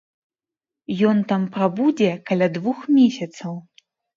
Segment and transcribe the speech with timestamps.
[1.09, 3.53] Ён там прабудзе каля двух месяцаў.